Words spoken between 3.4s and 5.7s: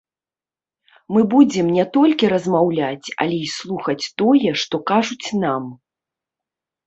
і слухаць тое, што кажуць нам.